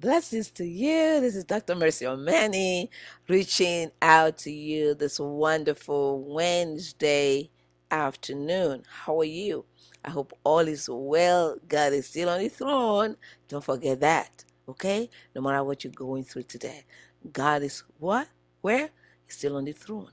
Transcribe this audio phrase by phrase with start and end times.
[0.00, 1.20] Blessings to you.
[1.20, 1.74] This is Dr.
[1.74, 2.88] Mercy Omani
[3.28, 7.50] reaching out to you this wonderful Wednesday
[7.90, 8.84] afternoon.
[8.88, 9.64] How are you?
[10.04, 11.56] I hope all is well.
[11.66, 13.16] God is still on the throne.
[13.48, 14.44] Don't forget that.
[14.68, 15.10] Okay?
[15.34, 16.84] No matter what you're going through today,
[17.32, 18.28] God is what?
[18.60, 18.90] Where?
[19.26, 20.12] He's still on the throne.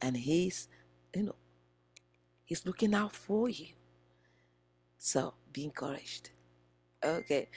[0.00, 0.68] And He's,
[1.14, 1.36] you know,
[2.46, 3.66] He's looking out for you.
[4.96, 6.30] So be encouraged.
[7.04, 7.48] Okay.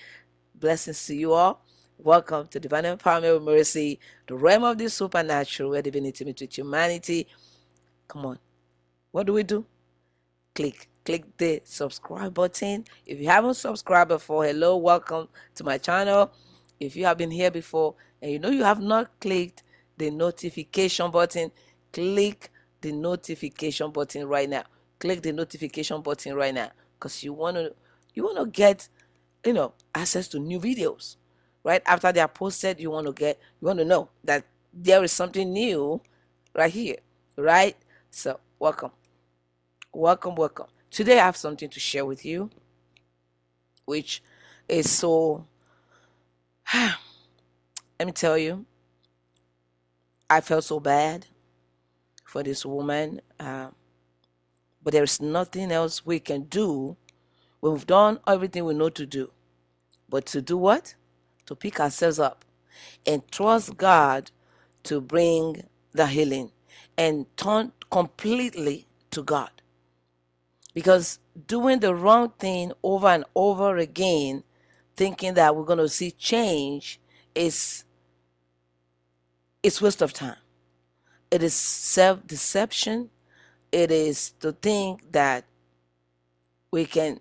[0.60, 1.61] Blessings to you all.
[1.97, 3.97] Welcome to Divine Empowerment with Mercy,
[4.28, 7.28] the realm of the supernatural where divinity meets with humanity.
[8.10, 8.39] Come on.
[9.11, 9.65] What do we do?
[10.54, 10.89] Click.
[11.06, 12.84] Click the subscribe button.
[13.06, 16.34] If you haven't subscribed before, hello, welcome to my channel.
[16.78, 19.64] If you have been here before and you know you have not clicked
[19.98, 21.51] the notification button,
[21.93, 22.51] click
[22.82, 24.64] the notification button right now.
[25.00, 27.73] Click the notification button right now because you want to
[28.14, 28.89] you want to get
[29.46, 31.16] you know access to new videos
[31.64, 31.82] right?
[31.86, 35.12] After they are posted you want to get you want to know that there is
[35.12, 36.02] something new
[36.56, 36.98] right here
[37.38, 37.76] right?
[38.12, 38.92] So welcome.
[39.94, 40.67] Welcome welcome.
[40.92, 42.50] Today i have something to share with you
[43.86, 44.23] which
[44.67, 45.45] is so
[46.73, 48.66] let me tell you
[50.30, 51.26] i felt so bad
[52.26, 53.70] for this woman uh,
[54.84, 56.95] but there's nothing else we can do
[57.62, 59.32] we've done everything we know to do
[60.10, 60.96] but to do what
[61.46, 62.46] to pick ourselves up
[63.06, 64.32] and trust God
[64.84, 66.52] to bring the healing
[66.98, 69.50] and turn completely to God.
[70.74, 74.44] Because doing the wrong thing over and over again,
[74.96, 77.00] thinking that we're going to see change,
[77.34, 77.84] is
[79.64, 80.38] it's waste of time.
[81.32, 83.10] It is self-deception.
[83.72, 85.46] It is to think that
[86.72, 87.20] we can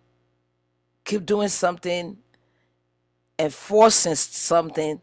[1.08, 2.18] keep doing something
[3.38, 5.00] enforcing something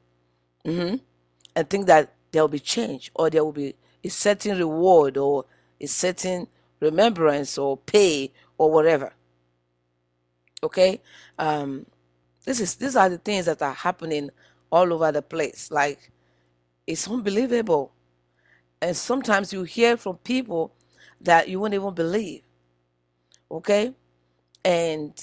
[0.64, 0.98] mm-hmm,
[1.56, 5.46] and think that there will be change or there will be a certain reward or
[5.82, 6.48] a certain
[6.80, 9.14] remembrance or pay or whatever.
[10.62, 11.02] Okay?
[11.40, 11.88] Um,
[12.44, 14.30] this is these are the things that are happening
[14.72, 15.72] all over the place.
[15.72, 16.12] Like
[16.86, 17.94] it's unbelievable.
[18.80, 20.74] And sometimes you hear from people
[21.22, 22.44] that you won't even believe.
[23.50, 23.94] Okay?
[24.64, 25.14] And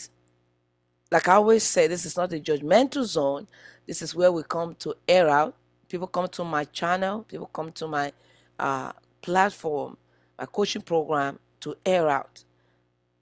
[1.13, 3.47] like I always say, this is not a judgmental zone.
[3.87, 5.55] This is where we come to air out.
[5.91, 8.13] People come to my channel, people come to my
[8.59, 9.99] uh, platform,
[10.39, 12.45] my coaching program to air out.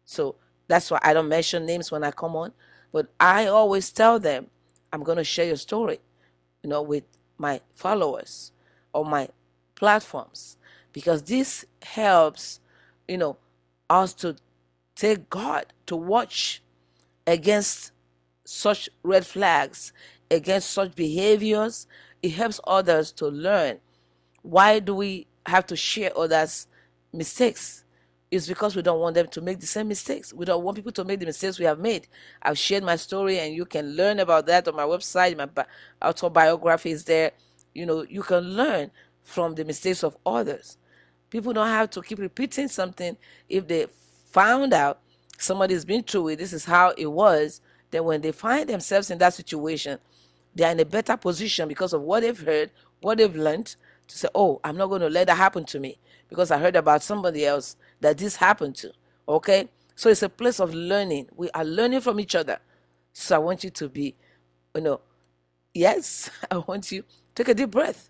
[0.04, 0.36] So
[0.68, 2.52] that's why I don't mention names when I come on.
[2.92, 4.46] But I always tell them,
[4.92, 5.98] I'm going to share your story,
[6.62, 7.04] you know, with
[7.38, 8.52] my followers
[8.92, 9.28] or my
[9.74, 10.58] platforms
[10.92, 12.60] because this helps,
[13.08, 13.36] you know,
[13.88, 14.36] us to
[14.94, 16.62] take God to watch
[17.30, 17.92] against
[18.44, 19.92] such red flags,
[20.30, 21.86] against such behaviors.
[22.22, 23.78] It helps others to learn.
[24.42, 26.66] Why do we have to share others'
[27.12, 27.84] mistakes?
[28.30, 30.32] It's because we don't want them to make the same mistakes.
[30.32, 32.06] We don't want people to make the mistakes we have made.
[32.42, 35.36] I've shared my story, and you can learn about that on my website.
[35.36, 35.64] My
[36.02, 37.32] autobiography is there.
[37.74, 38.90] You know, you can learn
[39.22, 40.78] from the mistakes of others.
[41.28, 43.16] People don't have to keep repeating something
[43.48, 43.86] if they
[44.30, 45.00] found out
[45.42, 49.18] somebody's been through it, this is how it was, then when they find themselves in
[49.18, 49.98] that situation,
[50.54, 52.70] they are in a better position because of what they've heard,
[53.00, 53.76] what they've learned,
[54.08, 56.76] to say, oh, I'm not going to let that happen to me because I heard
[56.76, 58.92] about somebody else that this happened to.
[59.28, 59.68] Okay?
[59.94, 61.28] So it's a place of learning.
[61.36, 62.58] We are learning from each other.
[63.12, 64.14] So I want you to be,
[64.74, 65.00] you know,
[65.74, 68.08] yes, I want you take a deep breath.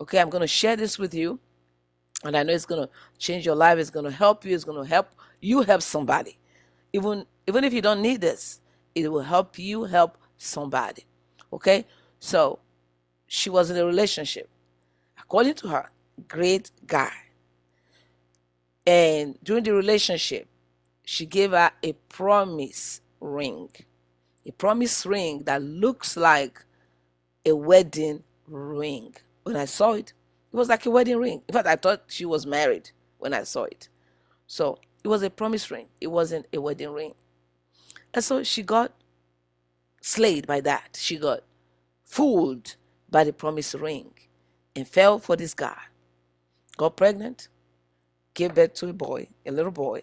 [0.00, 1.38] Okay, I'm going to share this with you.
[2.24, 3.78] And I know it's going to change your life.
[3.78, 4.54] It's going to help you.
[4.54, 5.08] It's going to help
[5.40, 6.38] you help somebody
[6.96, 8.60] even even if you don't need this
[8.94, 11.04] it will help you help somebody
[11.52, 11.86] okay?
[12.18, 12.58] So
[13.26, 14.48] she was in a relationship.
[15.18, 15.90] According to her
[16.28, 17.12] great guy.
[18.86, 20.46] And during the relationship
[21.04, 23.70] she gave her a promise ring.
[24.44, 26.64] A promise ring that looks like
[27.44, 29.14] a wedding ring.
[29.42, 30.12] When i saw it
[30.52, 31.42] it was like a wedding ring.
[31.48, 33.88] In fact i thought she was married when i saw it.
[34.46, 35.86] So it was a promise ring.
[36.00, 37.14] It wasn't a wedding ring.
[38.12, 38.90] And so she got
[40.00, 40.98] slayed by that.
[41.00, 41.44] She got
[42.04, 42.74] fooled
[43.08, 44.10] by the promise ring
[44.74, 45.78] and fell for this guy.
[46.76, 47.46] Got pregnant,
[48.34, 50.02] gave birth to a boy, a little boy.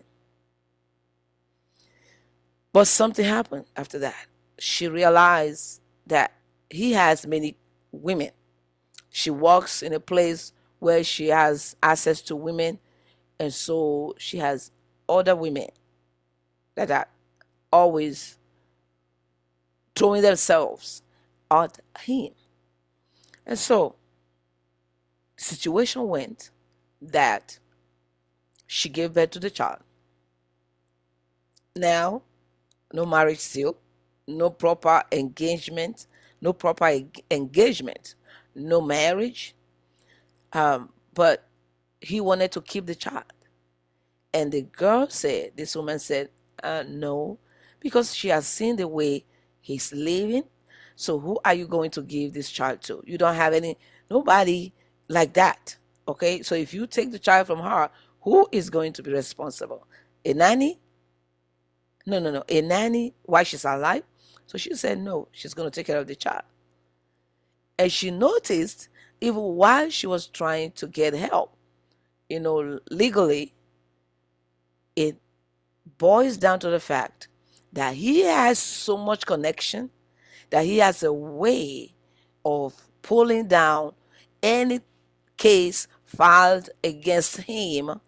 [2.72, 4.28] But something happened after that.
[4.58, 6.32] She realized that
[6.70, 7.58] he has many
[7.92, 8.32] women.
[9.10, 12.80] She walks in a place where she has access to women,
[13.38, 14.72] and so she has
[15.08, 15.68] other women
[16.76, 17.08] that are
[17.72, 18.38] always
[19.96, 21.02] throwing themselves
[21.52, 22.32] at him.
[23.46, 23.96] And so
[25.38, 26.52] the situation went
[27.02, 27.60] that
[28.68, 29.80] she gave birth to the child.
[31.76, 32.22] Now,
[32.94, 33.78] no marriage still,
[34.28, 36.08] no proper engagement,
[36.42, 37.00] no proper
[37.32, 38.16] engagement,
[38.56, 39.56] no marriage.
[40.54, 41.48] Um, but
[42.00, 43.26] he wanted to keep the child.
[44.34, 46.30] And the girl said, this woman said,
[46.64, 47.38] uh, no,
[47.80, 49.26] because she has seen the way
[49.60, 50.44] he's living.
[50.96, 53.04] So who are you going to give this child to?
[53.06, 53.78] You don't have any,
[54.10, 54.74] nobody
[55.08, 55.78] like that.
[56.08, 56.42] Okay.
[56.42, 57.90] So if you take the child from her,
[58.22, 59.88] who is going to be responsible?
[60.26, 60.80] A nanny?
[62.06, 62.44] No, no, no.
[62.50, 64.04] A nanny while she's alive?
[64.46, 66.44] So she said, no, she's going to take care of the child.
[67.78, 68.90] And she noticed,
[69.20, 71.56] even while she was trying to get help,
[72.30, 73.54] you know, legally,
[74.96, 75.18] it
[75.98, 77.28] boils down to the fact
[77.72, 79.90] that he has so much connection
[80.50, 81.94] that he has a way
[82.46, 83.94] of pulling down
[84.42, 84.82] any
[85.38, 88.00] case filed against him.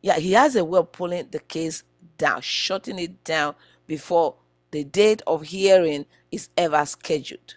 [0.00, 1.84] Yeah, he has a way of pulling the case
[2.16, 3.54] down, shutting it down
[3.86, 4.36] before
[4.70, 7.56] the date of hearing is ever scheduled.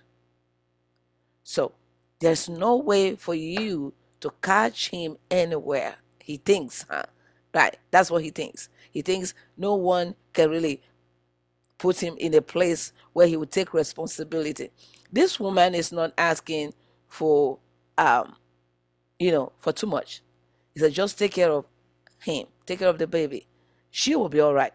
[1.43, 1.73] So
[2.19, 5.95] there's no way for you to catch him anywhere.
[6.19, 7.03] He thinks, huh?
[7.55, 8.67] Right, that's what he thinks.
[8.91, 10.81] He thinks no one can really
[11.77, 14.71] put him in a place where he would take responsibility.
[15.09, 16.73] This woman is not asking
[17.07, 17.57] for,
[17.97, 18.35] um,
[19.19, 20.21] you know, for too much.
[20.73, 21.63] He said, just take care of
[22.21, 23.47] him, take care of the baby.
[23.89, 24.73] She will be all right.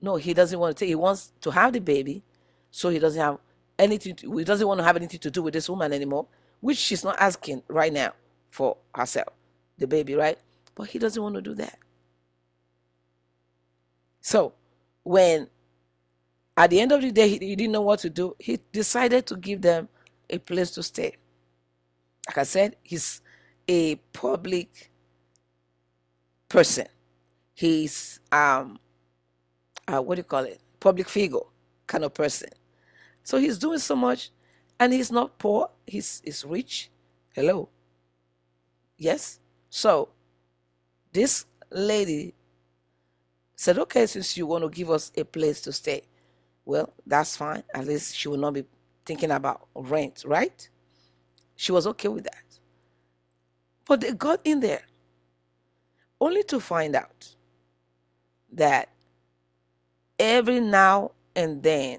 [0.00, 0.88] No, he doesn't want to take.
[0.88, 2.22] He wants to have the baby,
[2.70, 3.38] so he doesn't have
[3.76, 4.14] anything.
[4.16, 6.26] To, he doesn't want to have anything to do with this woman anymore,
[6.60, 8.12] which she's not asking right now
[8.50, 9.30] for herself,
[9.78, 10.38] the baby, right?
[10.74, 11.78] But he doesn't want to do that.
[14.20, 14.54] So
[15.02, 15.48] when
[16.56, 19.26] at the end of the day he, he didn't know what to do, he decided
[19.26, 19.88] to give them
[20.30, 21.16] a place to stay.
[22.28, 23.20] Like I said, he's
[23.68, 24.90] a public
[26.48, 26.86] person.
[27.54, 28.78] He's um
[29.88, 30.60] uh, what do you call it?
[30.80, 31.40] Public figure
[31.86, 32.48] kind of person.
[33.24, 34.30] So he's doing so much
[34.78, 36.90] and he's not poor, he's he's rich.
[37.34, 37.68] Hello.
[38.96, 39.40] Yes.
[39.70, 40.10] So
[41.12, 42.34] this lady
[43.56, 46.02] said, Okay, since you want to give us a place to stay,
[46.64, 47.62] well, that's fine.
[47.74, 48.64] At least she will not be
[49.04, 50.68] thinking about rent, right?
[51.56, 52.44] She was okay with that.
[53.86, 54.82] But they got in there
[56.20, 57.34] only to find out
[58.52, 58.88] that
[60.18, 61.98] every now and then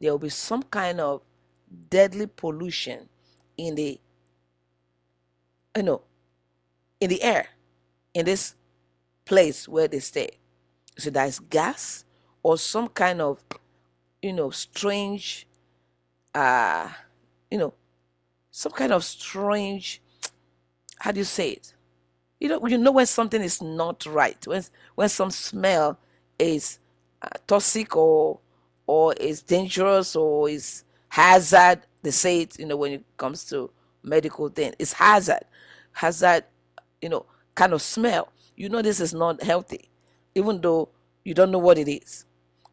[0.00, 1.22] there will be some kind of
[1.90, 3.08] deadly pollution
[3.56, 4.00] in the
[5.76, 6.02] you know
[7.00, 7.46] in the air
[8.16, 8.54] in this
[9.26, 10.30] place where they stay.
[10.96, 12.04] So there's gas
[12.42, 13.42] or some kind of
[14.22, 15.46] you know strange
[16.34, 16.88] uh
[17.50, 17.74] you know
[18.50, 20.00] some kind of strange
[20.98, 21.74] how do you say it?
[22.40, 24.62] You know you know when something is not right when
[24.94, 25.98] when some smell
[26.38, 26.78] is
[27.20, 28.40] uh, toxic or
[28.86, 31.80] or is dangerous or is hazard.
[32.02, 33.70] They say it, you know, when it comes to
[34.04, 35.42] medical thing, it's hazard,
[35.92, 36.44] hazard,
[37.02, 37.26] you know,
[37.56, 38.28] kind of smell.
[38.54, 39.90] You know, this is not healthy,
[40.36, 40.90] even though
[41.24, 42.24] you don't know what it is.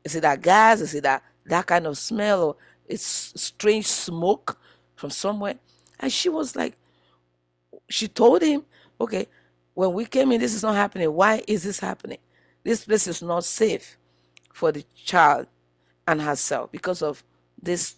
[0.04, 0.82] Is it that gas?
[0.82, 4.60] Is it that that kind of smell or it's strange smoke
[4.96, 5.56] from somewhere?
[6.00, 6.78] And she was like,
[7.90, 8.64] she told him,
[9.02, 9.28] okay,
[9.74, 11.12] when we came in, this is not happening.
[11.12, 12.20] Why is this happening?
[12.64, 13.98] This place is not safe
[14.54, 15.48] for the child
[16.08, 17.24] and herself because of
[17.62, 17.96] this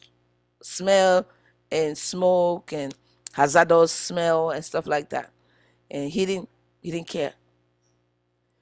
[0.62, 1.27] smell
[1.71, 2.93] and smoke and
[3.33, 5.31] hazardous smell and stuff like that.
[5.91, 6.50] And didn't
[6.85, 7.33] he didn't care.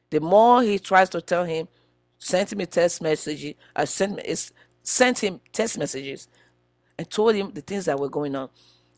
[0.10, 1.68] The more he tries to tell him,
[2.18, 4.18] sent a text message, I sent
[4.82, 6.30] sent him text messages
[6.98, 8.48] and told him the things that were going on.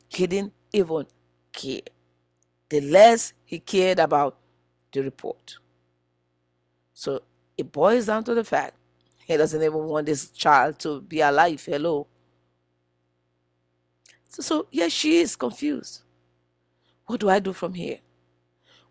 [0.09, 1.07] He didn't even
[1.51, 1.81] care.
[2.69, 4.37] The less he cared about
[4.91, 5.55] the report.
[6.93, 7.23] So
[7.57, 8.75] it boils down to the fact
[9.25, 11.65] he doesn't even want this child to be alive.
[11.65, 12.05] Hello.
[14.29, 16.01] So, so yes, she is confused.
[17.07, 18.01] What do I do from here?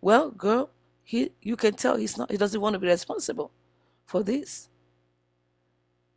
[0.04, 0.70] Well, girl,
[1.02, 3.50] he you can tell he's not he doesn't want to be responsible
[4.06, 4.68] for this.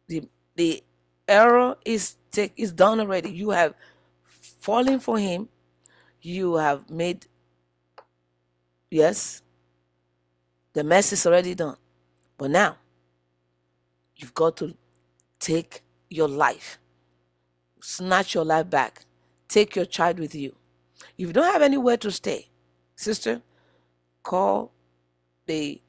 [0.10, 0.28] The
[0.58, 0.84] the
[1.28, 3.32] error is take is done already.
[3.32, 3.76] You have
[4.60, 5.48] fallen for him.
[6.22, 7.28] You have made
[8.92, 9.42] yes.
[10.74, 11.78] The mess is already done.
[12.38, 12.78] But now
[14.18, 14.76] You've got to
[15.40, 16.80] take your life,
[17.82, 19.06] snatch your life back,
[19.48, 20.56] take your child with you.
[21.18, 22.50] If you don't have anywhere to stay,
[22.96, 23.42] sister,
[24.28, 24.74] call
[25.46, 25.82] the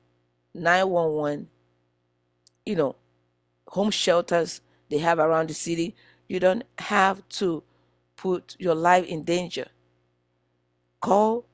[0.54, 1.48] 911,
[2.64, 2.94] you know,
[3.66, 5.96] home shelters they have around the city.
[6.28, 7.64] You don't have to
[8.14, 9.66] put your life in danger.
[11.00, 11.46] Call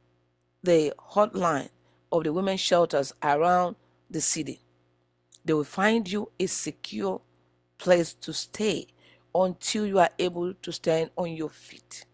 [0.62, 1.70] the hotline
[2.12, 3.76] of the women's shelters around
[4.10, 4.60] the city.
[5.42, 7.22] They will find you a secure
[7.78, 8.88] place to stay
[9.34, 12.04] until you are able to stand on your feet.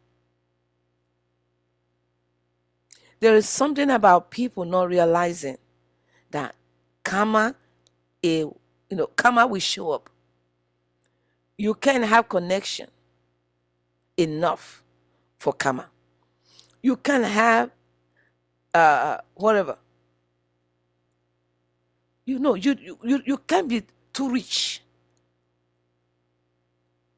[3.20, 5.58] There is something about people not realizing
[6.30, 6.54] that
[7.04, 7.54] karma,
[8.24, 8.56] a you
[8.92, 10.10] know, karma will show up.
[11.58, 12.88] You can't have connection
[14.16, 14.82] enough
[15.36, 15.88] for karma.
[16.82, 17.70] You can have
[18.74, 19.76] uh whatever.
[22.24, 24.82] You know, you you you, can't be too rich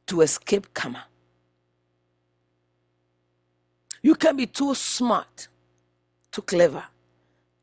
[0.06, 1.04] to escape karma.
[4.02, 5.49] You can be too smart,
[6.33, 6.85] too clever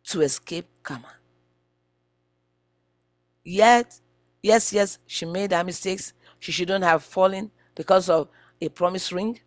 [0.03, 1.11] to escape karma.
[3.43, 3.99] Yet,
[4.43, 6.13] yes, yes, she made her mistakes.
[6.39, 8.29] She shouldn't have fallen because of
[8.61, 9.39] a promise ring.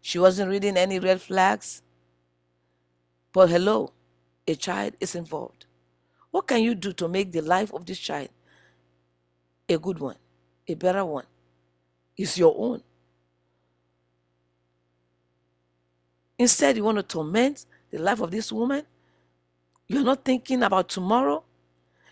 [0.00, 1.82] She wasn't reading any red flags.
[3.32, 3.92] But hello,
[4.46, 5.66] a child is involved.
[6.30, 8.28] What can you do to make the life of this child
[9.68, 10.16] a good one,
[10.68, 11.24] a better one?
[12.16, 12.82] It's your own.
[16.38, 17.64] Instead, you want to torment
[17.96, 18.82] the life of this woman.
[19.88, 21.44] You're not thinking about tomorrow.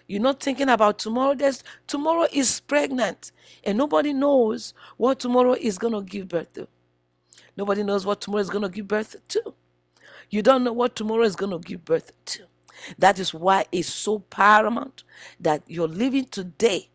[0.07, 1.35] You're not thinking about tomorrow.
[1.35, 3.33] There's tomorrow is pregnant,
[3.65, 6.69] and nobody knows what tomorrow is gonna give birth to.
[7.57, 9.55] Nobody knows what tomorrow is gonna give birth to.
[10.31, 12.45] You don't know what tomorrow is gonna give birth to.
[12.99, 15.05] That is why it's so paramount
[15.39, 16.89] that you're living today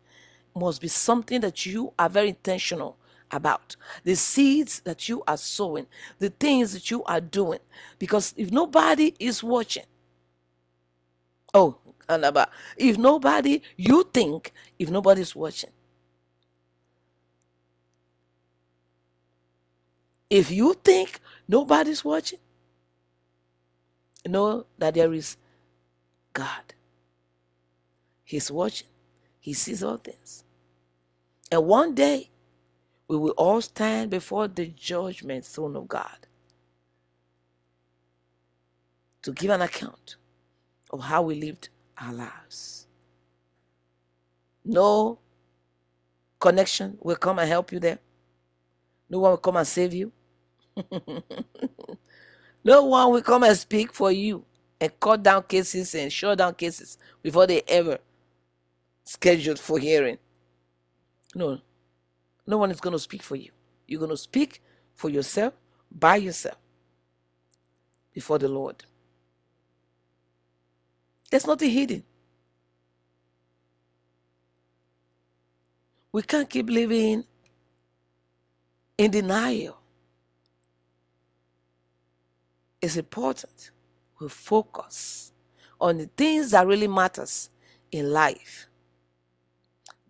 [0.54, 2.96] must be something that you are very intentional
[3.32, 3.76] about.
[4.04, 5.86] The seeds that you are sowing,
[6.18, 7.60] the things that you are doing.
[7.98, 9.84] Because if nobody is watching,
[11.54, 11.78] oh,
[12.76, 15.70] if nobody, you think if nobody's watching.
[20.28, 22.38] If you think nobody's watching,
[24.26, 25.36] know that there is
[26.32, 26.74] God.
[28.24, 28.88] He's watching.
[29.40, 30.44] He sees all things.
[31.50, 32.30] And one day,
[33.10, 36.28] we will all stand before the judgment throne of God
[39.22, 40.14] to give an account
[40.92, 42.86] of how we lived our lives.
[44.64, 45.18] No
[46.38, 47.98] connection will come and help you there.
[49.08, 50.12] No one will come and save you.
[52.64, 54.44] no one will come and speak for you
[54.80, 57.98] and cut down cases and shut down cases before they ever
[59.04, 60.18] scheduled for hearing.
[61.34, 61.58] No,
[62.46, 63.50] no one is going to speak for you.
[63.86, 64.62] You're going to speak
[64.94, 65.54] for yourself,
[65.90, 66.58] by yourself,
[68.12, 68.84] before the Lord.
[71.30, 72.02] There's nothing hidden.
[76.12, 77.24] We can't keep living
[78.98, 79.78] in denial.
[82.82, 83.70] It's important
[84.20, 85.32] we focus
[85.80, 87.50] on the things that really matters
[87.90, 88.68] in life.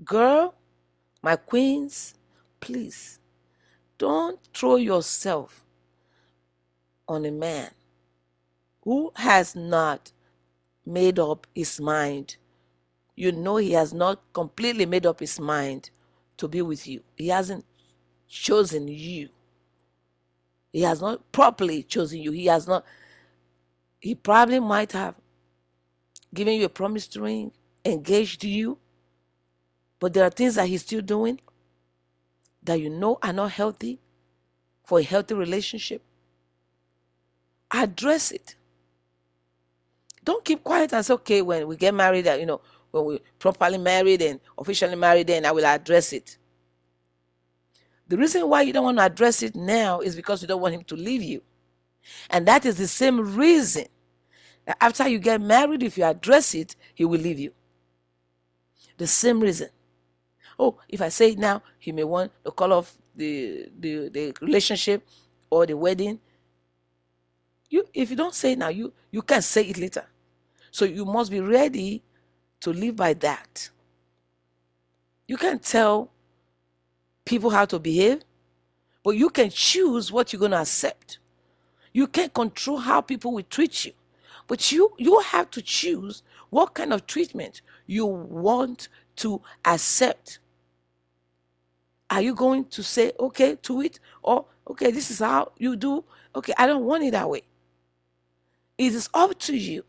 [0.04, 0.54] Girl,
[1.22, 2.14] my queens,
[2.60, 3.18] please
[3.98, 5.64] don't throw yourself
[7.08, 7.70] on a man
[8.82, 10.12] who has not
[10.86, 12.36] made up his mind.
[13.14, 15.90] You know he has not completely made up his mind
[16.38, 17.02] to be with you.
[17.16, 17.64] He hasn't
[18.28, 19.28] chosen you.
[20.72, 22.32] He has not properly chosen you.
[22.32, 22.84] He has not,
[24.00, 25.16] he probably might have
[26.32, 27.52] given you a promised ring,
[27.84, 28.78] engaged you,
[29.98, 31.40] but there are things that he's still doing
[32.62, 34.00] that you know are not healthy
[34.84, 36.02] for a healthy relationship.
[37.72, 38.56] Address it.
[40.24, 43.20] Don't keep quiet and say, okay, when we get married, uh, you know, when we
[43.38, 46.36] properly married and officially married, then I will address it.
[48.08, 50.74] The reason why you don't want to address it now is because you don't want
[50.74, 51.42] him to leave you.
[52.28, 53.86] And that is the same reason
[54.66, 57.52] that after you get married, if you address it, he will leave you.
[58.96, 59.68] The same reason.
[60.60, 64.34] Oh, if I say it now, he may want to call off the, the, the
[64.42, 65.08] relationship
[65.48, 66.20] or the wedding.
[67.70, 70.04] You if you don't say it now, you, you can say it later.
[70.70, 72.02] So you must be ready
[72.60, 73.70] to live by that.
[75.26, 76.10] You can tell
[77.24, 78.20] people how to behave,
[79.02, 81.20] but you can choose what you're going to accept.
[81.94, 83.92] You can't control how people will treat you,
[84.46, 90.38] but you you have to choose what kind of treatment you want to accept.
[92.10, 96.04] Are you going to say okay to it or okay this is how you do?
[96.36, 97.42] Okay, I don't want it that way.
[98.78, 99.84] It is up to you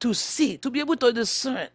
[0.00, 1.68] to see, to be able to discern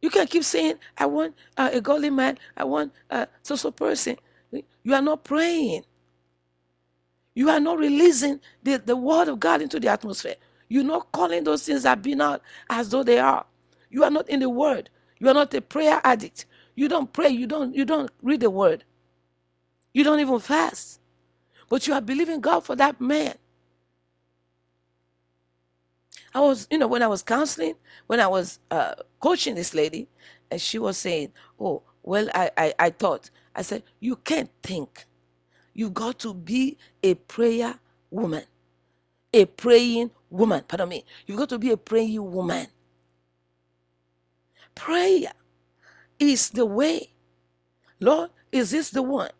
[0.00, 4.16] You can keep saying, I want uh, a godly man, I want a social person.
[4.84, 5.82] You are not praying.
[7.34, 10.36] You are not releasing the, the word of God into the atmosphere.
[10.68, 13.46] You're not calling those things that be not as though they are.
[13.90, 14.90] You are not in the word.
[15.24, 16.46] You are not a prayer addict.
[16.76, 17.30] You don't pray.
[17.30, 18.84] You don't you don't read the word.
[19.94, 21.00] You don't even fast.
[21.68, 23.36] But you are believing God for that man.
[26.34, 27.74] I was, you know, when I was counseling,
[28.08, 30.08] when I was uh, coaching this lady,
[30.50, 35.06] and she was saying, "Oh, well, I, I, I thought." I said, "You can't think.
[35.74, 37.78] You've got to be a prayer
[38.10, 38.44] woman,
[39.34, 40.64] a praying woman.
[40.68, 41.04] Pardon me.
[41.26, 42.68] You've got to be a praying woman.
[44.74, 45.32] Prayer
[46.18, 47.12] is the way.
[48.00, 49.30] Lord, is this the one?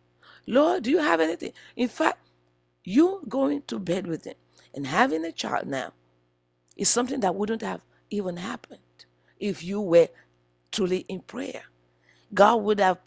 [0.47, 1.53] Lord, do you have anything?
[1.75, 2.19] In fact,
[2.83, 4.35] you going to bed with him
[4.73, 5.93] and having a child now
[6.77, 8.79] is something that wouldn't have even happened
[9.39, 10.09] if you were
[10.71, 11.63] truly in prayer.
[12.33, 12.99] God would have,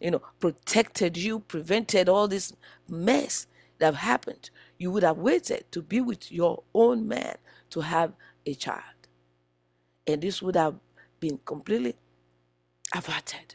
[0.00, 2.52] you know, protected you, prevented all this
[2.88, 3.46] mess
[3.78, 4.50] that happened.
[4.78, 7.36] You would have waited to be with your own man
[7.70, 8.12] to have
[8.46, 8.82] a child,
[10.06, 10.76] and this would have
[11.20, 11.94] been completely
[12.94, 13.54] averted.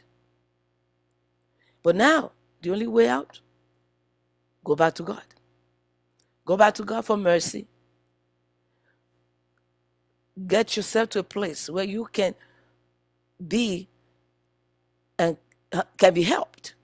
[1.82, 2.32] But now,
[2.62, 3.40] the only way out,
[4.64, 5.22] go back to God.
[6.44, 7.66] Go back to God for mercy.
[10.46, 12.34] Get yourself to a place where you can
[13.46, 13.88] be
[15.18, 15.36] and
[15.72, 16.74] uh, can be helped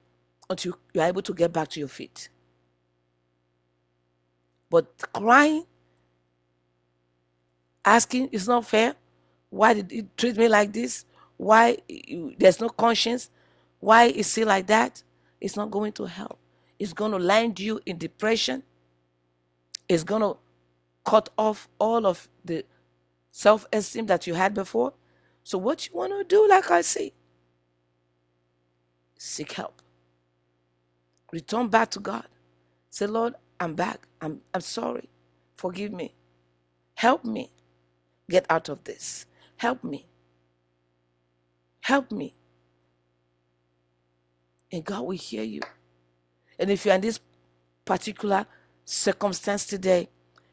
[0.51, 2.29] until you are able to get back to your feet.
[4.71, 5.67] But crying,
[7.85, 8.95] asking, is not fair.
[9.53, 11.05] Why did he treat me like this?
[11.37, 11.77] Why
[12.39, 13.29] there's no conscience?
[13.81, 15.03] Why is he like that?
[15.43, 16.39] It's not going to help.
[16.79, 18.63] It's going to land you in depression.
[19.91, 20.39] It's going to
[21.05, 22.65] cut off all of the
[23.31, 24.95] self esteem that you had before.
[25.45, 27.13] So, what you want to do, like I say,
[29.19, 29.83] seek help.
[31.31, 32.27] Return back to God.
[32.89, 34.09] Say, Lord, I'm back.
[34.23, 35.11] I'm, I'm sorry.
[35.57, 36.15] Forgive me.
[36.95, 37.51] Help me
[38.31, 39.27] get out of this.
[39.63, 40.09] Help me.
[41.83, 42.35] Help me.
[44.73, 45.61] And God will hear you.
[46.59, 47.21] And if you're in this
[47.85, 48.47] particular
[48.85, 50.09] circumstance today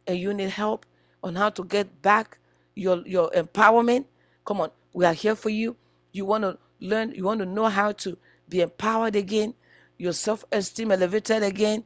[0.05, 0.85] and you need help
[1.23, 2.37] on how to get back
[2.75, 4.05] your, your empowerment,
[4.45, 5.75] come on, we are here for you.
[6.11, 8.15] You want to learn, you want to know how to
[8.47, 9.55] be empowered again,
[9.97, 11.83] your self esteem elevated again,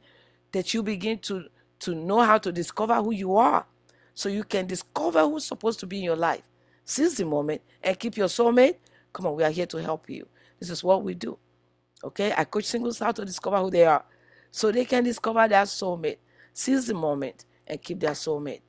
[0.52, 1.46] that you begin to,
[1.78, 3.64] to know how to discover who you are
[4.12, 6.42] so you can discover who's supposed to be in your life.
[6.84, 8.76] Seize the moment and keep your soulmate.
[9.12, 10.26] Come on, we are here to help you.
[10.58, 11.38] This is what we do.
[12.02, 14.04] Okay, I coach singles how to discover who they are
[14.50, 16.18] so they can discover their soulmate.
[16.52, 18.60] Seize the moment and keep their soulmate.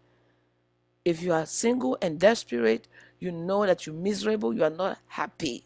[1.04, 2.88] If you are single and desperate,
[3.19, 5.65] you know that you're miserable, you are not happy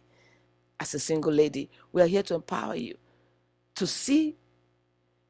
[0.80, 1.70] as a single lady.
[1.92, 2.96] We are here to empower you
[3.76, 4.36] to see,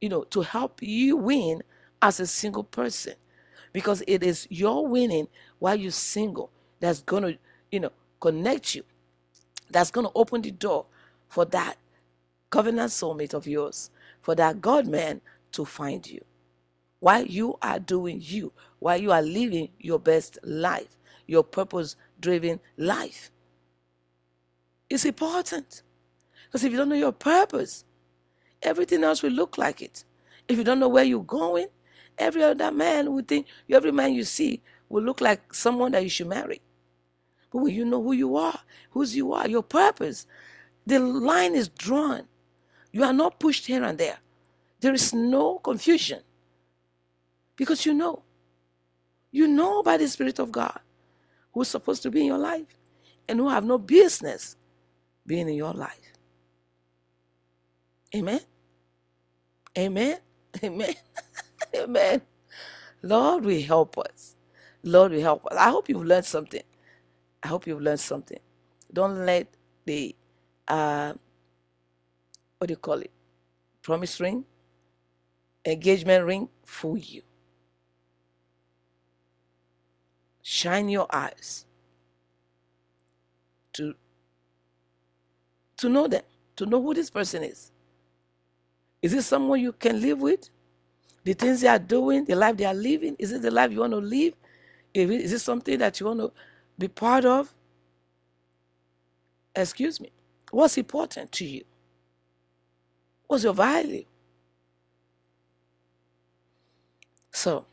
[0.02, 1.62] you know, to help you win
[2.02, 3.14] as a single person
[3.74, 5.28] because it is your winning
[5.60, 7.38] while you're single that's going to,
[7.72, 8.84] you know, connect you,
[9.70, 10.86] that's going to open the door
[11.28, 11.76] for that
[12.50, 16.24] covenant soulmate of yours, for that God man to find you.
[17.00, 22.60] While you are doing you, while you are living your best life, your purpose driven
[22.78, 23.32] life.
[24.90, 25.84] It's important.
[26.46, 27.86] Because if you don't know your purpose,
[28.62, 30.04] everything else will look like it.
[30.48, 31.68] If you don't know where you're going,
[32.18, 36.10] every other man would think, every man you see will look like someone that you
[36.10, 36.62] should marry.
[37.52, 38.60] But when you know who you are,
[38.92, 40.28] whose you are, your purpose,
[40.86, 42.28] the line is drawn.
[42.92, 44.20] You are not pushed here and there.
[44.82, 46.22] There is no confusion.
[47.56, 48.24] Because you know.
[49.32, 50.80] You know by the Spirit of God
[51.54, 52.78] who's supposed to be in your life
[53.28, 54.56] and who have no business
[55.26, 56.14] being in your life.
[58.16, 58.42] Amen.
[59.78, 60.18] Amen.
[60.64, 60.96] Amen.
[61.76, 62.22] Amen.
[63.04, 64.36] Lord will help us.
[64.84, 65.58] Lord will help us.
[65.58, 66.64] I hope you've learned something.
[67.44, 68.40] I hope you've learned something.
[68.92, 69.48] Don't let
[69.86, 70.16] the
[70.68, 71.14] uh,
[72.58, 73.12] what do you call it?
[73.82, 74.46] Promise ring,
[75.66, 77.22] engagement ring fool you.
[80.42, 81.66] Shine your eyes
[83.74, 83.94] to
[85.78, 86.24] to know them,
[86.58, 87.72] to know who this person is.
[89.02, 90.50] Is it someone you can live with?
[91.24, 93.80] The things they are doing, the life they are living, is it the life you
[93.80, 94.34] want to live?
[94.94, 96.32] Is it something that you want to
[96.80, 97.54] be part of?
[99.56, 100.12] Excuse me.
[100.52, 101.64] What's important to you?
[103.28, 104.06] What's your value?
[107.32, 107.66] So,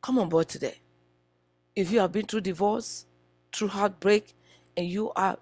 [0.00, 0.78] come on board today.
[1.76, 3.04] If you have been through divorce,
[3.52, 4.32] through heartbreak,
[4.76, 5.36] and you are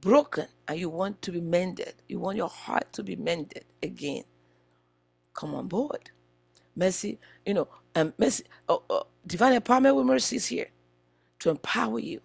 [0.00, 4.24] broken and you want to be mended, you want your heart to be mended again,
[5.34, 6.10] come on board.
[6.74, 10.68] Mercy, you know, and um, mercy, oh, oh, divine empowerment with mercy is here
[11.42, 12.22] to empower you.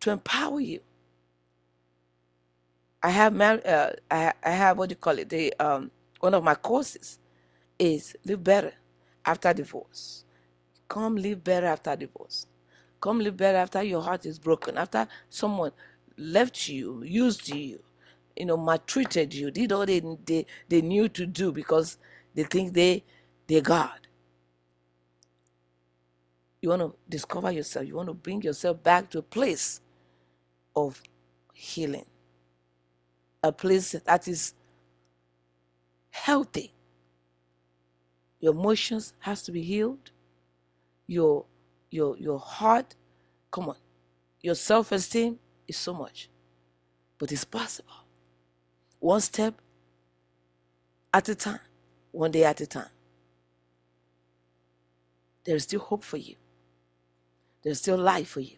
[0.00, 0.80] To empower you.
[3.02, 3.34] I have
[3.66, 5.28] uh, I, I have what do you call it?
[5.30, 7.18] The um one of my courses
[7.78, 8.74] is live better
[9.26, 10.24] after divorce.
[10.88, 12.46] Come live better after divorce.
[13.00, 15.72] Come live better after your heart is broken, after someone
[16.18, 17.82] left you, used you,
[18.36, 21.98] you know, maltreated you, did all they, they, they knew to do because
[22.34, 23.04] they think they,
[23.48, 24.08] they're God.
[26.62, 27.86] You want to discover yourself.
[27.86, 29.80] You want to bring yourself back to a place
[30.76, 31.02] of
[31.54, 32.06] healing,
[33.42, 34.54] a place that is
[36.10, 36.72] healthy.
[38.40, 40.10] Your emotions has to be healed.
[41.06, 41.44] Your
[41.90, 42.94] your your heart,
[43.50, 43.76] come on,
[44.40, 46.28] your self-esteem is so much,
[47.18, 47.92] but it's possible.
[49.00, 49.54] One step
[51.12, 51.60] at a time,
[52.12, 52.90] one day at a time.
[55.44, 56.36] There is still hope for you.
[57.62, 58.56] There's still life for you.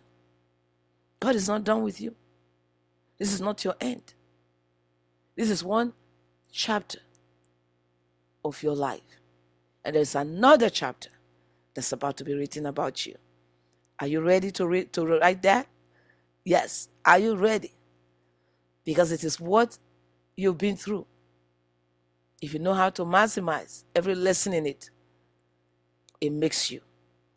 [1.20, 2.14] God is not done with you.
[3.18, 4.14] This is not your end.
[5.36, 5.92] This is one
[6.50, 6.98] chapter
[8.44, 9.00] of your life.
[9.84, 11.10] And there's another chapter
[11.74, 13.16] that's about to be written about you.
[13.98, 15.66] Are you ready to read to write that?
[16.44, 16.88] Yes.
[17.04, 17.72] Are you ready?
[18.84, 19.78] Because it is what
[20.36, 21.06] you've been through.
[22.40, 24.90] If you know how to maximize every lesson in it,
[26.20, 26.80] it makes you.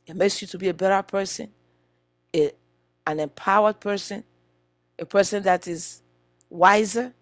[0.08, 1.52] It makes you to be a better person,
[2.36, 2.52] a,
[3.08, 4.24] an empowered person,
[5.00, 6.02] a person that is
[6.50, 7.14] wiser.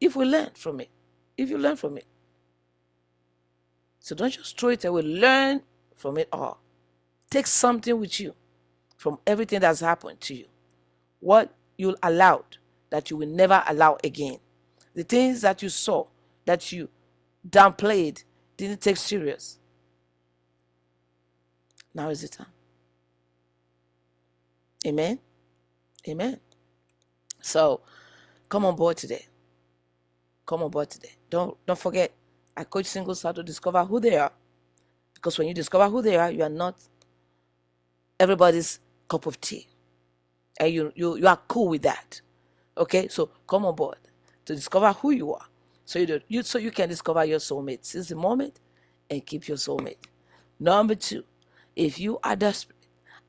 [0.00, 0.90] If we learn from it,
[1.36, 2.06] if you learn from it.
[4.00, 5.02] So don't just throw it away.
[5.02, 5.62] Learn
[5.96, 6.60] from it all.
[7.30, 8.34] Take something with you
[8.96, 10.46] from everything that's happened to you.
[11.20, 12.58] What you allowed
[12.90, 14.38] that you will never allow again.
[14.94, 16.06] The things that you saw
[16.46, 16.88] that you
[17.48, 18.24] downplayed,
[18.56, 19.58] didn't take serious.
[21.94, 22.46] Now is the time.
[24.86, 25.18] Amen.
[26.08, 26.40] Amen.
[27.40, 27.80] So
[28.48, 29.26] come on board today.
[30.46, 31.12] Come on board today.
[31.30, 32.12] Don't don't forget
[32.56, 34.32] I coach singles how to discover who they are.
[35.14, 36.76] Because when you discover who they are, you are not
[38.18, 39.66] everybody's cup of tea.
[40.58, 42.20] And you, you, you are cool with that.
[42.76, 43.08] Okay?
[43.08, 43.98] So come on board
[44.44, 45.46] to discover who you are.
[45.84, 47.84] So you, do, you so you can discover your soulmate.
[47.84, 48.60] Since the moment
[49.10, 49.98] and keep your soulmate.
[50.60, 51.24] Number two,
[51.76, 52.77] if you are desperate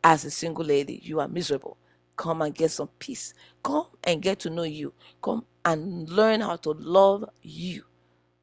[0.04, 1.78] as a single lady, you are miserable,
[2.16, 3.34] come and get some peace.
[3.64, 4.94] Come and get to know you.
[5.22, 7.84] Come and learn how to love you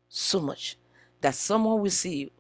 [0.08, 0.78] so much
[1.20, 2.30] that someone will see you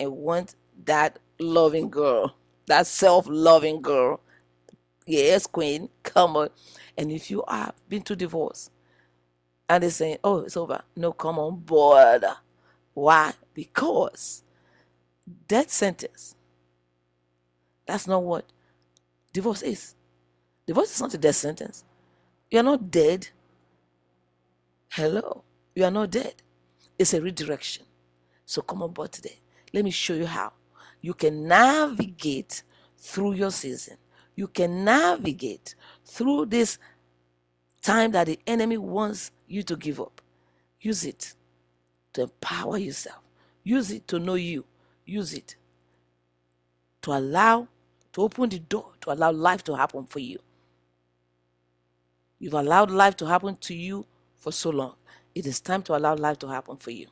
[0.00, 2.36] and want that loving girl,
[2.66, 4.20] that self loving girl.
[5.06, 6.48] Yes, queen, come on.
[6.96, 8.70] And if you have been to divorce
[9.68, 12.24] and they're saying, oh, it's over, no, come on board.
[12.94, 13.32] Why?
[13.54, 14.42] Because
[15.48, 16.34] death sentence.
[17.86, 18.46] That's not what
[19.32, 19.94] divorce is.
[20.66, 21.84] Divorce is not a death sentence.
[22.50, 23.28] You're not dead.
[24.90, 25.42] Hello.
[25.74, 26.34] You are not dead.
[26.98, 27.84] It's a redirection.
[28.44, 29.40] So come on board today.
[29.72, 30.52] Let me show you how.
[31.00, 32.62] You can navigate
[32.98, 33.96] through your season.
[34.36, 36.78] You can navigate through this
[37.82, 40.20] time that the enemy wants you to give up.
[40.80, 41.34] Use it
[42.12, 43.20] to empower yourself.
[43.64, 44.64] Use it to know you.
[45.04, 45.56] Use it
[47.02, 47.68] to allow,
[48.12, 50.38] to open the door, to allow life to happen for you.
[52.38, 54.06] You've allowed life to happen to you
[54.38, 54.94] for so long.
[55.34, 57.06] It is time to allow life to happen for you.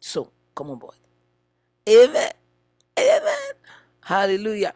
[0.00, 0.94] So, come on board.
[1.88, 2.32] Amen.
[2.98, 3.52] Amen.
[4.02, 4.74] Hallelujah.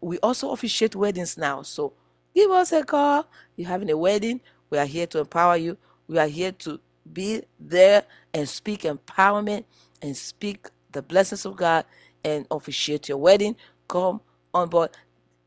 [0.00, 1.62] We also officiate weddings now.
[1.62, 1.94] So,
[2.34, 3.26] give us a call.
[3.56, 4.40] You're having a wedding.
[4.70, 5.78] We are here to empower you.
[6.08, 6.80] We are here to
[7.12, 9.64] be there and speak empowerment
[10.02, 11.84] and speak the blessings of God
[12.26, 13.54] and officiate your wedding.
[13.88, 14.20] Come
[14.52, 14.90] on board.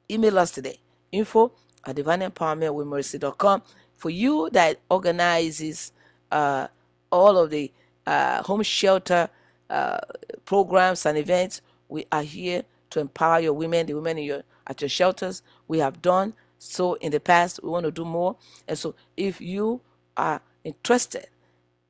[0.09, 0.79] Email us today.
[1.11, 1.51] Info
[1.85, 3.61] at divineempowermentwithmercy.com.
[3.97, 5.91] For you that organizes
[6.31, 6.67] uh,
[7.11, 7.71] all of the
[8.07, 9.29] uh, home shelter
[9.69, 9.99] uh,
[10.45, 11.61] programs and events.
[11.89, 15.41] We are here to empower your women, the women in your at your shelters.
[15.67, 17.61] We have done so in the past.
[17.61, 18.37] We want to do more.
[18.67, 19.81] And so, if you
[20.15, 21.27] are interested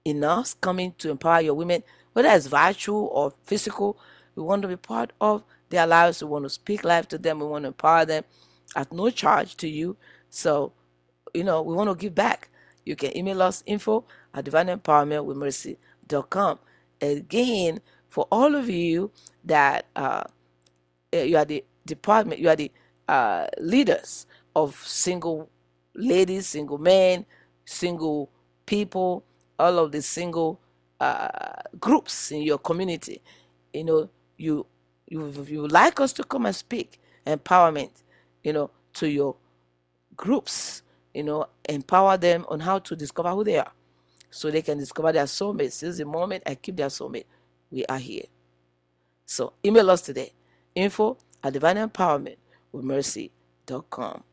[0.04, 3.98] in us coming to empower your women, whether it's virtual or physical,
[4.40, 6.24] we want to be part of their lives.
[6.24, 7.40] We want to speak life to them.
[7.40, 8.24] We want to empower them
[8.76, 9.98] at no charge to you.
[10.30, 10.74] So,
[11.34, 12.50] you know, we want to give back.
[12.86, 16.60] You can email us info at divineempowermentwithmercy.com.
[17.02, 19.12] Again, for all of you
[19.44, 20.24] that uh,
[21.14, 22.72] eh, you are the department, you are the
[23.08, 24.26] uh, leaders
[24.56, 25.50] of single
[25.96, 27.26] ladies, single men,
[27.66, 28.30] single
[28.66, 29.24] people,
[29.58, 30.60] all of the single
[31.00, 31.30] uh,
[31.80, 33.22] groups in your community.
[33.74, 34.66] You know, you
[35.08, 37.92] you you like us to come and speak empowerment,
[38.44, 39.36] you know, to your
[40.16, 43.72] groups, you know, empower them on how to discover who they are
[44.32, 45.72] so they can discover their soulmate.
[45.74, 47.26] Since the moment I keep their soulmate,
[47.72, 48.26] we are here.
[49.26, 50.34] So email us today
[50.76, 52.38] info at divine empowerment
[52.72, 54.24] with mercy.com.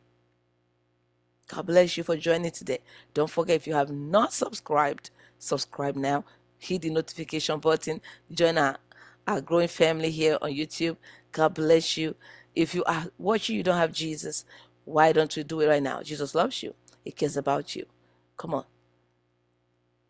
[1.49, 2.81] God bless you for joining today.
[3.15, 6.25] Don't forget if you have not subscribed, subscribe now.
[6.59, 8.01] Hit the notification button.
[8.33, 8.79] Join our,
[9.27, 10.97] our growing family here on YouTube.
[11.33, 12.15] God bless you.
[12.55, 14.45] If you are watching, you don't have Jesus,
[14.85, 16.03] why don't you do it right now?
[16.03, 16.75] Jesus loves you.
[17.05, 17.87] He cares about you.
[18.37, 18.65] Come on.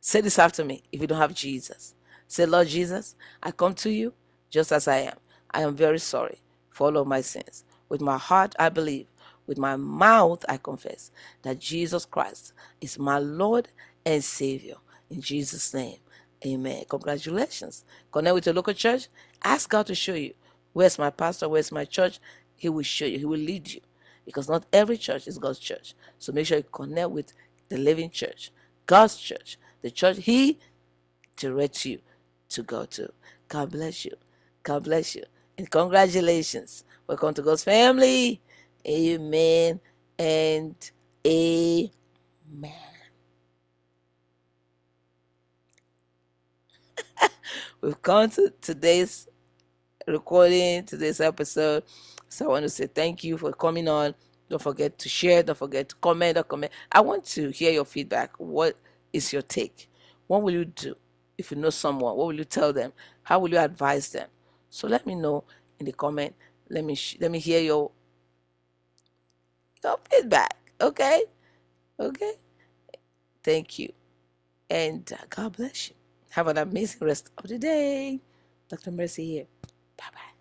[0.00, 1.94] Say this after me if you don't have Jesus.
[2.28, 4.12] Say, Lord Jesus, I come to you
[4.50, 5.16] just as I am.
[5.50, 7.64] I am very sorry for all of my sins.
[7.88, 9.06] With my heart, I believe.
[9.46, 11.10] With my mouth, I confess
[11.42, 13.68] that Jesus Christ is my Lord
[14.04, 14.76] and Savior.
[15.10, 15.98] In Jesus' name,
[16.44, 16.84] amen.
[16.88, 17.84] Congratulations.
[18.10, 19.08] Connect with your local church.
[19.42, 20.34] Ask God to show you
[20.72, 22.18] where's my pastor, where's my church.
[22.56, 23.80] He will show you, He will lead you.
[24.24, 25.94] Because not every church is God's church.
[26.18, 27.32] So make sure you connect with
[27.68, 28.50] the living church,
[28.86, 30.58] God's church, the church He
[31.36, 32.00] directs you
[32.50, 33.12] to go to.
[33.48, 34.12] God bless you.
[34.62, 35.24] God bless you.
[35.58, 36.84] And congratulations.
[37.06, 38.40] Welcome to God's family.
[38.86, 39.80] Amen
[40.18, 40.74] and
[41.26, 41.90] amen.
[47.80, 49.28] We've come to today's
[50.06, 51.84] recording, today's episode.
[52.28, 54.14] So I want to say thank you for coming on.
[54.48, 55.42] Don't forget to share.
[55.42, 56.72] Don't forget to comment or comment.
[56.92, 58.32] I want to hear your feedback.
[58.38, 58.76] What
[59.12, 59.88] is your take?
[60.26, 60.94] What will you do
[61.38, 62.16] if you know someone?
[62.16, 62.92] What will you tell them?
[63.22, 64.28] How will you advise them?
[64.70, 65.44] So let me know
[65.78, 66.34] in the comment.
[66.68, 67.90] Let me let me hear your
[69.84, 70.56] your feedback.
[70.80, 71.24] Okay,
[72.00, 72.32] okay.
[73.44, 73.92] Thank you,
[74.68, 75.94] and uh, God bless you.
[76.36, 78.20] Have an amazing rest of the day.
[78.68, 78.90] Dr.
[78.90, 79.46] Mercy here.
[79.96, 80.35] Bye bye.